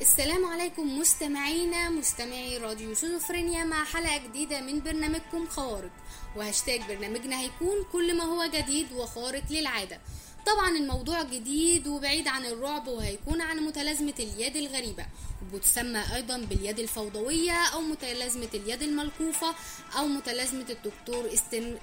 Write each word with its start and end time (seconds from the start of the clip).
السلام 0.00 0.44
عليكم 0.44 0.98
مستمعينا 0.98 1.88
مستمعي 1.88 2.58
راديو 2.58 2.94
شيزوفرينيا 2.94 3.64
مع 3.64 3.84
حلقة 3.84 4.18
جديدة 4.18 4.60
من 4.60 4.80
برنامجكم 4.80 5.46
خوارق 5.46 5.90
وهاشتاج 6.36 6.80
برنامجنا 6.88 7.40
هيكون 7.40 7.84
كل 7.92 8.16
ما 8.16 8.24
هو 8.24 8.44
جديد 8.44 8.92
وخارق 8.92 9.42
للعادة. 9.50 10.00
طبعا 10.46 10.70
الموضوع 10.70 11.22
جديد 11.22 11.86
وبعيد 11.86 12.28
عن 12.28 12.44
الرعب 12.46 12.88
وهيكون 12.88 13.40
عن 13.40 13.56
متلازمة 13.56 14.14
اليد 14.18 14.56
الغريبة. 14.56 15.06
وبتسمى 15.42 16.02
أيضا 16.14 16.38
باليد 16.38 16.78
الفوضوية 16.78 17.64
أو 17.74 17.80
متلازمة 17.80 18.48
اليد 18.54 18.82
الملكوفة 18.82 19.54
أو 19.98 20.06
متلازمة 20.06 20.66
الدكتور 20.70 21.32
استن... 21.34 21.78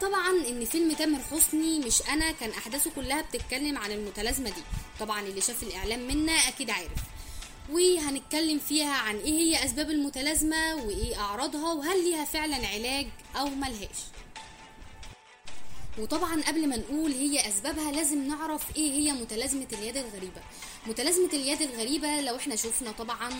طبعا 0.00 0.30
إن 0.48 0.64
فيلم 0.64 0.92
تامر 0.92 1.18
حسني 1.30 1.78
مش 1.78 2.02
أنا 2.08 2.32
كان 2.32 2.50
أحداثه 2.50 2.90
كلها 2.96 3.22
بتتكلم 3.22 3.78
عن 3.78 3.92
المتلازمة 3.92 4.50
دي. 4.50 4.62
طبعا 5.00 5.20
اللي 5.20 5.40
شاف 5.40 5.62
الإعلام 5.62 6.00
منا 6.08 6.32
أكيد 6.32 6.70
عارف. 6.70 6.90
وهنتكلم 7.70 8.58
فيها 8.58 8.94
عن 8.94 9.16
إيه 9.16 9.32
هي 9.38 9.64
أسباب 9.64 9.90
المتلازمة 9.90 10.74
وإيه 10.74 11.20
أعراضها 11.20 11.72
وهل 11.72 12.04
ليها 12.04 12.24
فعلا 12.24 12.56
علاج 12.68 13.06
أو 13.36 13.48
ملهاش. 13.48 13.98
وطبعا 15.98 16.42
قبل 16.42 16.68
ما 16.68 16.76
نقول 16.76 17.12
هي 17.12 17.48
أسبابها 17.48 17.92
لازم 17.92 18.28
نعرف 18.28 18.76
إيه 18.76 18.90
هي 18.92 19.12
متلازمة 19.12 19.66
اليد 19.72 19.96
الغريبة. 19.96 20.40
متلازمة 20.88 21.28
اليد 21.32 21.62
الغريبة 21.62 22.20
لو 22.20 22.36
إحنا 22.36 22.56
شفنا 22.56 22.92
طبعا 22.92 23.30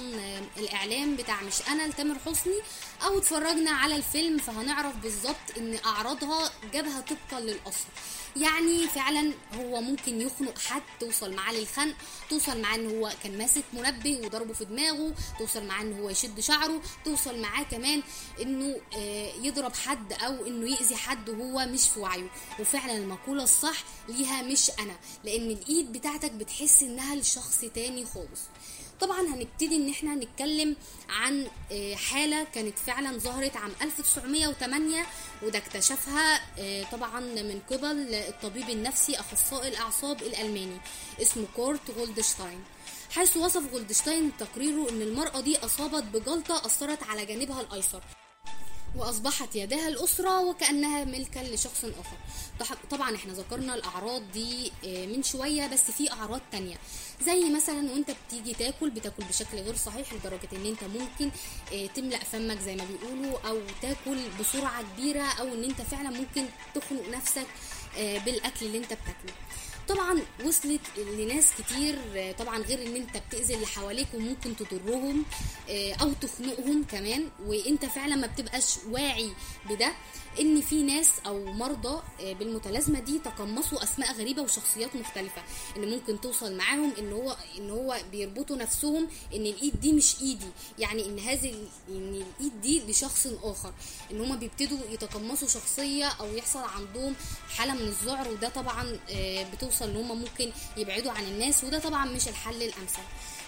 الإعلام 0.57 1.17
بتاع 1.17 1.43
مش 1.43 1.55
أنا 1.69 1.87
لتامر 1.87 2.19
حسني 2.27 2.59
أو 3.07 3.19
اتفرجنا 3.19 3.71
على 3.71 3.97
الفيلم 3.97 4.39
فهنعرف 4.39 4.97
بالظبط 4.97 5.57
إن 5.57 5.79
أعراضها 5.87 6.53
جابها 6.73 7.01
طبقا 7.01 7.41
للاصل 7.41 7.87
يعني 8.37 8.87
فعلا 8.89 9.33
هو 9.55 9.81
ممكن 9.81 10.21
يخنق 10.21 10.59
حد 10.59 10.83
توصل 11.01 11.33
معاه 11.35 11.53
للخنق 11.53 11.95
توصل 12.31 12.61
معاه 12.61 12.75
إن 12.77 12.87
هو 12.99 13.13
كان 13.23 13.39
ماسك 13.39 13.63
منبه 13.73 14.21
وضربه 14.25 14.53
في 14.55 14.65
دماغه 14.65 15.15
توصل 15.39 15.65
معاه 15.65 15.83
إن 15.83 16.01
هو 16.01 16.11
يشد 16.11 16.41
شعره 16.41 16.83
توصل 17.05 17.39
معاه 17.41 17.63
كمان 17.63 18.03
إنه 18.43 18.77
يضرب 19.43 19.75
حد 19.77 20.13
أو 20.13 20.47
إنه 20.47 20.71
يأذي 20.71 20.97
حد 20.97 21.29
وهو 21.29 21.67
مش 21.67 21.89
في 21.89 22.01
وعيه. 22.01 22.31
وفعلا 22.61 22.93
المقولة 22.97 23.43
الصح 23.43 23.77
ليها 24.09 24.43
مش 24.43 24.71
أنا 24.79 24.97
لأن 25.25 25.51
الإيد 25.51 25.93
بتاعتك 25.93 26.31
بتحس 26.33 26.83
إنها 26.83 27.15
لشخص 27.39 27.61
تاني 27.61 28.05
خالص. 28.05 28.41
طبعا 29.01 29.21
هنبتدي 29.21 29.77
إن 29.77 29.91
إحنا 29.91 30.15
نتكلم 30.15 30.77
عن 31.09 31.47
حالة 31.95 32.45
كانت 32.45 32.79
فعلا 32.79 33.19
ظهرت 33.19 33.57
عام 33.57 33.73
1908 33.83 35.07
وده 35.43 35.59
اكتشفها 35.59 36.41
طبعا 36.93 37.21
من 37.21 37.61
قبل 37.71 38.15
الطبيب 38.15 38.71
النفسي 38.71 39.17
أخصائي 39.21 39.69
الأعصاب 39.69 40.23
الألماني 40.23 40.79
اسمه 41.23 41.45
كورت 41.57 41.91
غولدشتاين. 41.99 42.65
حيث 43.11 43.37
وصف 43.37 43.73
غولدشتاين 43.73 44.33
تقريره 44.39 44.91
إن 44.91 45.03
المرأة 45.03 45.41
دي 45.41 45.59
أصابت 45.59 46.03
بجلطة 46.03 46.67
أثرت 46.67 47.03
على 47.03 47.27
جانبها 47.27 47.61
الأيسر 47.61 48.03
وأصبحت 48.97 49.57
يداها 49.57 49.89
اليسرى 49.89 50.45
وكأنها 50.45 51.05
ملكا 51.05 51.39
لشخص 51.39 51.85
آخر. 51.85 52.17
طبعا 52.91 53.17
إحنا 53.17 53.33
ذكرنا 53.33 53.75
الأعراض 53.75 54.23
دي 54.33 54.73
من 54.85 55.23
شوية 55.23 55.67
بس 55.67 55.91
في 55.91 56.13
أعراض 56.13 56.41
تانية. 56.53 56.77
زي 57.27 57.51
مثلا 57.51 57.93
وأنت 57.93 58.11
بتيجي 58.11 58.55
تاكل 58.55 58.91
بتاكل 58.91 59.25
بشكل 59.25 59.59
غير 59.59 59.77
صحيح 59.77 60.13
لدرجة 60.13 60.49
إن 60.53 60.67
أنت 60.67 60.85
ممكن 60.85 61.31
تملأ 61.95 62.19
فمك 62.19 62.59
زي 62.59 62.77
ما 62.77 62.85
بيقولوا 62.85 63.39
أو 63.49 63.61
تاكل 63.83 64.19
بسرعة 64.41 64.83
كبيرة 64.83 65.23
أو 65.41 65.55
إن 65.55 65.65
أنت 65.65 65.83
فعلا 65.83 66.11
ممكن 66.11 66.45
تخنق 66.75 67.09
نفسك 67.09 67.47
بالأكل 67.97 68.67
اللي 68.67 68.79
أنت 68.79 68.93
بتاكله. 68.93 69.33
طبعا 70.09 70.23
وصلت 70.45 70.81
لناس 70.99 71.47
كتير 71.59 71.99
طبعا 72.39 72.59
غير 72.59 72.87
إن 72.87 72.97
أنت 72.97 73.17
بتأذي 73.29 73.55
اللي 73.55 73.67
حواليك 73.67 74.09
وممكن 74.15 74.57
تضرهم 74.57 75.25
أو 76.01 76.13
تخنقهم 76.13 76.85
كمان 76.85 77.29
وأنت 77.47 77.85
فعلا 77.85 78.17
ما 78.17 78.27
بتبقاش 78.27 78.77
واعي 78.91 79.31
بده. 79.71 79.93
إن 80.41 80.61
في 80.61 80.83
ناس 80.83 81.11
أو 81.27 81.45
مرضى 81.45 82.03
بالمتلازمة 82.21 83.01
دي 83.01 83.19
تقمصوا 83.19 83.83
أسماء 83.83 84.13
غريبة 84.13 84.43
وشخصيات 84.43 84.97
مختلفة. 84.97 85.43
إن 85.77 85.91
ممكن 85.91 86.21
توصل 86.21 86.57
معاهم 86.57 86.93
إن 86.99 87.13
هو 87.13 87.37
إن 87.59 87.71
هو 87.71 88.01
بيربطوا 88.11 88.57
نفسهم 88.57 89.09
إن 89.35 89.47
الإيد 89.47 89.81
دي 89.81 89.93
مش 89.93 90.21
إيدي. 90.21 90.47
يعني 90.79 91.07
إن 91.07 91.19
هذه 91.19 91.55
إن 91.89 92.23
الإيد 92.39 92.61
دي 92.61 92.83
لشخص 92.91 93.27
آخر. 93.43 93.73
إن 94.11 94.21
هما 94.21 94.37
بيبتدوا 94.37 94.79
يتقمصوا 94.91 95.49
شخصية 95.49 96.07
أو 96.07 96.35
يحصل 96.35 96.59
عندهم 96.59 97.15
حالة 97.57 97.75
من 97.75 97.81
الذعر 97.81 98.29
وده 98.29 98.49
طبعا 98.49 98.99
بتوصل 99.53 99.91
هما 99.99 100.15
ممكن 100.15 100.51
يبعدوا 100.77 101.13
عن 101.13 101.25
الناس 101.25 101.65
وده 101.65 101.79
طبعا 101.79 102.07
مش 102.07 102.29
الحل 102.29 102.63
الأمثل. 102.63 103.03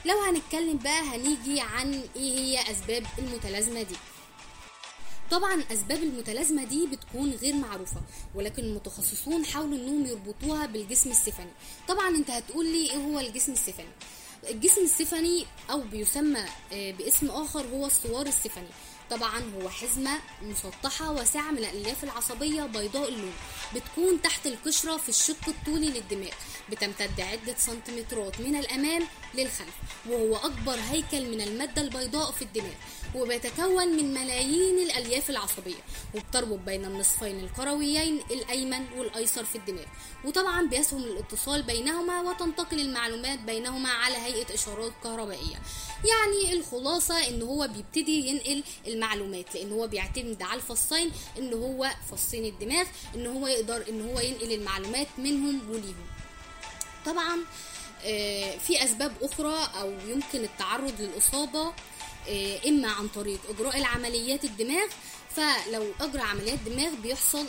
لو 0.05 0.19
هنتكلم 0.23 0.79
بقى 0.79 1.01
هنيجي 1.01 1.61
عن 1.61 2.03
إيه 2.17 2.39
هي 2.39 2.71
أسباب 2.71 3.07
المتلازمة 3.19 3.83
دي. 3.83 3.97
طبعا 5.31 5.65
أسباب 5.73 6.03
المتلازمة 6.03 6.65
دي 6.65 6.87
بتكون 6.87 7.31
غير 7.31 7.55
معروفة 7.55 8.01
ولكن 8.35 8.63
المتخصصون 8.63 9.45
حاولوا 9.45 9.79
إنهم 9.79 10.07
يربطوها 10.07 10.67
بالجسم 10.67 11.11
السفني. 11.11 11.53
طبعا 11.89 12.09
أنت 12.09 12.31
هتقول 12.31 12.67
لي 12.67 12.91
إيه 12.91 12.97
هو 12.97 13.21
الجسم 13.21 13.53
السفني؟ 13.53 13.93
الجسم 14.51 14.81
السفني 14.85 15.47
أو 15.71 15.81
بيسمى 15.81 16.45
باسم 16.73 17.31
آخر 17.31 17.67
هو 17.67 17.87
الصوار 17.87 18.27
السفني. 18.27 18.69
طبعا 19.11 19.41
هو 19.63 19.69
حزمة 19.69 20.19
مسطحة 20.43 21.11
واسعة 21.11 21.51
من 21.51 21.59
الألياف 21.59 22.05
العصبية 22.05 22.63
بيضاء 22.63 23.09
اللون 23.09 23.33
بتكون 23.75 24.23
تحت 24.23 24.47
القشرة 24.47 24.97
في 24.97 25.09
الشق 25.09 25.49
الطولي 25.49 25.89
للدماغ 25.91 26.31
بتمتد 26.71 27.21
عدة 27.21 27.55
سنتيمترات 27.59 28.41
من 28.41 28.57
الأمام 28.57 29.03
للخلف 29.35 29.75
وهو 30.09 30.37
أكبر 30.37 30.77
هيكل 30.91 31.31
من 31.31 31.41
المادة 31.41 31.83
البيضاء 31.83 32.31
في 32.33 32.43
الدماغ. 32.43 32.73
وبيتكون 33.15 33.89
من 33.89 34.15
ملايين 34.15 34.79
الألياف 34.79 35.31
العصبية 35.31 35.83
وبتربط 36.15 36.59
بين 36.59 36.85
النصفين 36.85 37.41
الكرويين 37.41 38.21
الأيمن 38.31 38.87
والأيسر 38.97 39.45
في 39.45 39.57
الدماغ. 39.57 39.87
وطبعا 40.25 40.67
بيسهم 40.67 41.05
الاتصال 41.05 41.63
بينهما 41.63 42.21
وتنتقل 42.21 42.81
المعلومات 42.81 43.39
بينهما 43.39 43.89
على 43.89 44.17
هيئة 44.17 44.55
إشارات 44.55 44.93
كهربائية. 45.05 45.61
يعني 46.05 46.53
الخلاصة 46.53 47.29
إن 47.29 47.43
هو 47.43 47.69
بيبتدي 47.69 48.29
ينقل 48.29 48.63
المعلومات 48.87 49.55
لأن 49.55 49.73
هو 49.73 49.87
بيعتمد 49.87 50.43
على 50.43 50.61
الفصين 50.61 51.13
إن 51.39 51.53
هو 51.53 51.91
فصين 52.11 52.45
الدماغ 52.45 52.87
إن 53.15 53.27
هو 53.27 53.47
يقدر 53.47 53.85
إن 53.89 54.11
هو 54.11 54.21
ينقل 54.21 54.53
المعلومات 54.53 55.09
منهم 55.19 55.71
وليهم. 55.71 56.07
طبعا 57.07 57.39
في 58.67 58.85
أسباب 58.85 59.13
أخرى 59.23 59.69
أو 59.81 59.93
يمكن 60.09 60.45
التعرض 60.45 61.01
للإصابة. 61.01 61.73
إما 62.67 62.89
عن 62.89 63.09
طريق 63.09 63.41
إجراء 63.49 63.79
العمليات 63.79 64.45
الدماغ 64.45 64.87
فلو 65.37 65.87
اجرى 66.01 66.23
عمليات 66.23 66.59
دماغ 66.59 66.95
بيحصل 66.95 67.47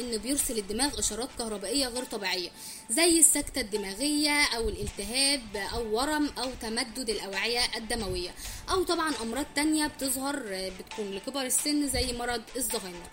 إن 0.00 0.18
بيرسل 0.18 0.58
الدماغ 0.58 0.98
إشارات 0.98 1.28
كهربائية 1.38 1.88
غير 1.88 2.04
طبيعية 2.04 2.50
زي 2.90 3.18
السكتة 3.18 3.60
الدماغية 3.60 4.44
أو 4.44 4.68
الالتهاب 4.68 5.56
أو 5.56 5.96
ورم 5.96 6.30
أو 6.38 6.50
تمدد 6.60 7.10
الأوعية 7.10 7.60
الدموية. 7.76 8.34
أو 8.70 8.82
طبعا 8.82 9.12
أمراض 9.22 9.46
تانية 9.56 9.86
بتظهر 9.86 10.42
بتكون 10.78 11.10
لكبر 11.10 11.42
السن 11.42 11.88
زي 11.88 12.12
مرض 12.12 12.42
الزهايمر. 12.56 13.08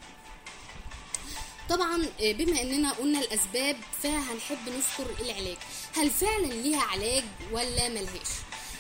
طبعا 1.70 2.06
بما 2.20 2.62
إننا 2.62 2.92
قلنا 2.92 3.20
الأسباب 3.20 3.78
فهنحب 4.04 4.58
نذكر 4.68 5.24
العلاج. 5.26 5.58
هل 5.96 6.10
فعلا 6.10 6.54
ليها 6.54 6.82
علاج 6.82 7.24
ولا 7.52 7.90
ملهاش؟ 7.90 8.30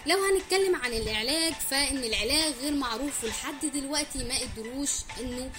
لو 0.08 0.18
هنتكلم 0.24 0.76
عن 0.76 0.94
العلاج 0.94 1.54
فإن 1.70 1.98
العلاج 1.98 2.54
غير 2.62 2.74
معروف 2.76 3.24
ولحد 3.24 3.66
دلوقتي 3.74 4.24
ما 4.24 4.36
قدروش 4.40 4.92
إنه 5.20 5.50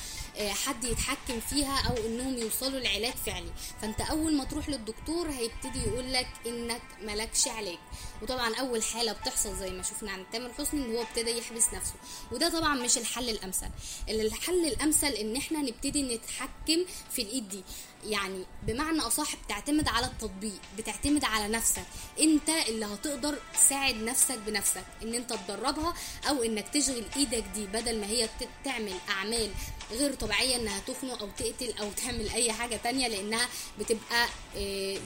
حد 0.40 0.84
يتحكم 0.84 1.40
فيها 1.40 1.88
أو 1.88 2.06
إنهم 2.06 2.38
يوصلوا 2.38 2.80
لعلاج 2.80 3.14
فعلي. 3.26 3.52
فأنت 3.82 4.00
أول 4.00 4.34
ما 4.34 4.44
تروح 4.44 4.68
للدكتور 4.68 5.30
هيبتدي 5.30 5.78
يقول 5.86 6.12
لك 6.12 6.28
إنك 6.46 6.82
ملكش 7.02 7.48
علاج. 7.48 7.78
وطبعا 8.22 8.54
أول 8.54 8.82
حالة 8.82 9.12
بتحصل 9.12 9.56
زي 9.56 9.70
ما 9.70 9.82
شفنا 9.82 10.12
عند 10.12 10.26
تامر 10.32 10.52
حسني 10.52 10.84
إن 10.84 10.94
هو 10.96 11.02
ابتدى 11.02 11.38
يحبس 11.38 11.64
نفسه. 11.74 11.94
وده 12.32 12.48
طبعا 12.48 12.74
مش 12.74 12.98
الحل 12.98 13.28
الأمثل. 13.28 13.70
الحل 14.08 14.66
الأمثل 14.66 15.06
إن 15.06 15.36
إحنا 15.36 15.58
نبتدي 15.58 16.02
نتحكم 16.02 16.84
في 17.10 17.22
الإيد 17.22 17.48
دي. 17.48 17.62
يعني 18.04 18.44
بمعنى 18.62 19.00
أصح 19.00 19.36
بتعتمد 19.36 19.88
على 19.88 20.06
التطبيق 20.06 20.60
بتعتمد 20.78 21.24
على 21.24 21.48
نفسك. 21.48 21.82
أنت 22.20 22.48
اللي 22.48 22.86
هتقدر 22.86 23.38
تساعد 23.54 23.94
نفسك 23.94 24.38
بنفسك. 24.38 24.84
إن 25.02 25.14
أنت 25.14 25.32
تدربها 25.32 25.94
أو 26.28 26.42
إنك 26.42 26.68
تشغل 26.68 27.04
إيدك 27.16 27.44
دي 27.54 27.66
بدل 27.66 28.00
ما 28.00 28.06
هي 28.06 28.28
تعمل 28.64 28.94
أعمال 29.08 29.50
غير 29.90 30.14
طبيعية 30.28 30.56
إنها 30.56 30.78
تخنق 30.80 31.22
أو 31.22 31.28
تقتل 31.38 31.74
أو 31.80 31.90
تعمل 31.92 32.28
أي 32.30 32.52
حاجة 32.52 32.76
تانية 32.76 33.08
لأنها 33.08 33.48
بتبقى 33.78 34.28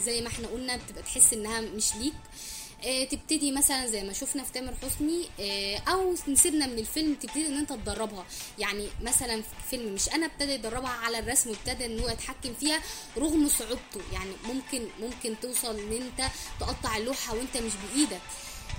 زي 0.05 0.21
ما 0.21 0.29
إحنا 0.29 0.49
قلنا 0.49 0.77
بتبقى 0.77 1.03
تحس 1.03 1.33
إنها 1.33 1.61
مش 1.61 1.95
ليك. 1.95 2.15
تبتدي 3.11 3.53
مثلا 3.53 3.87
زي 3.87 4.03
ما 4.03 4.13
شفنا 4.13 4.45
في 4.45 4.53
تامر 4.53 4.75
حسني 4.83 5.29
أو 5.89 6.15
نسيبنا 6.29 6.67
من 6.67 6.79
الفيلم 6.79 7.15
تبتدي 7.15 7.47
إن 7.47 7.59
أنت 7.59 7.73
تدربها. 7.73 8.27
يعني 8.59 8.89
مثلا 9.03 9.43
في 9.43 9.49
فيلم 9.71 9.95
مش 9.95 10.09
أنا 10.09 10.27
ابتدى 10.27 10.53
يدربها 10.53 10.91
على 10.91 11.19
الرسم 11.19 11.51
وابتدى 11.51 11.87
إن 11.87 12.01
هو 12.01 12.09
يتحكم 12.09 12.55
فيها 12.61 12.81
رغم 13.19 13.49
صعوبته. 13.49 14.01
يعني 14.13 14.33
ممكن 14.45 14.87
ممكن 15.01 15.35
توصل 15.43 15.79
إن 15.79 15.93
أنت 16.03 16.31
تقطع 16.61 16.97
اللوحة 16.97 17.35
وأنت 17.35 17.57
مش 17.57 17.73
بإيدك 17.85 18.21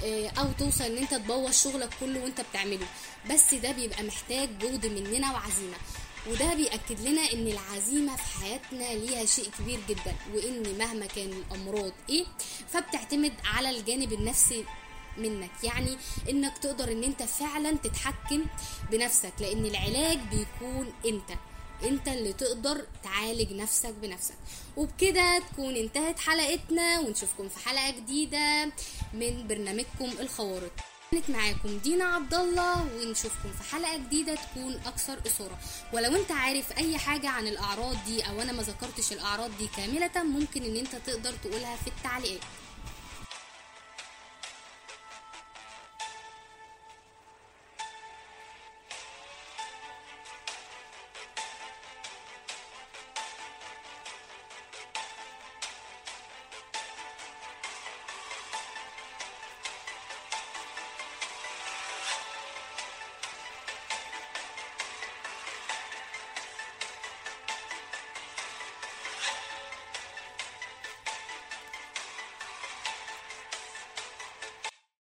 آه، 0.03 0.29
أو 0.29 0.47
توصل 0.59 0.83
إن 0.83 0.97
أنت 0.97 1.11
تبوظ 1.13 1.63
شغلك 1.63 1.89
كله 1.99 2.23
وأنت 2.23 2.41
بتعمله. 2.41 2.87
بس 3.31 3.53
ده 3.53 3.71
بيبقى 3.71 4.03
محتاج 4.03 4.49
جهد 4.61 4.85
مننا 4.85 5.31
وعزيمة. 5.33 5.77
وده 6.27 6.53
بيأكد 6.53 6.99
لنا 7.01 7.31
إن 7.33 7.47
العزيمة 7.47 8.15
في 8.15 8.39
حياتنا 8.39 8.93
ليها 8.93 9.25
شيء 9.25 9.49
كبير 9.59 9.79
جدا 9.89 10.15
وإن 10.33 10.77
مهما 10.77 11.05
كان 11.05 11.29
الأمراض 11.31 11.91
إيه 12.09 12.25
فبتعتمد 12.67 13.33
على 13.45 13.69
الجانب 13.69 14.13
النفسي 14.13 14.65
منك. 15.17 15.51
يعني 15.63 15.97
إنك 16.29 16.57
تقدر 16.57 16.91
إن 16.91 17.03
أنت 17.03 17.23
فعلا 17.23 17.77
تتحكم 17.77 18.45
بنفسك 18.91 19.33
لأن 19.39 19.65
العلاج 19.65 20.19
بيكون 20.31 20.93
انت 21.05 21.29
انت 21.83 22.07
اللي 22.07 22.33
تقدر 22.33 22.85
تعالج 23.03 23.53
نفسك 23.53 23.93
بنفسك. 24.01 24.35
وبكده 24.77 25.39
تكون 25.39 25.75
انتهت 25.75 26.19
حلقتنا 26.19 26.99
ونشوفكم 26.99 27.49
في 27.49 27.69
حلقة 27.69 27.89
جديدة 27.91 28.65
من 29.13 29.47
برنامجكم 29.47 30.11
الخوارق. 30.19 30.71
كانت 31.13 31.29
معاكم 31.29 31.77
دينا 31.77 32.03
عبد 32.05 32.33
الله 32.33 32.81
ونشوفكم 32.83 33.51
في 33.51 33.63
حلقة 33.71 33.97
جديدة 33.97 34.35
تكون 34.35 34.79
أكثر 34.85 35.17
إثارة 35.27 35.57
ولو 35.93 36.15
أنت 36.15 36.31
عارف 36.31 36.77
أي 36.77 36.97
حاجة 36.97 37.29
عن 37.29 37.47
الأعراض 37.47 37.95
دي 38.05 38.21
أو 38.21 38.41
أنا 38.41 38.51
ما 38.51 38.63
ذكرتش 38.63 39.13
الأعراض 39.13 39.51
دي 39.59 39.67
كاملة 39.77 40.23
ممكن 40.23 40.63
إن 40.63 40.75
أنت 40.75 40.95
تقدر 40.95 41.33
تقولها 41.43 41.75
في 41.75 41.87
التعليقات. 41.87 42.41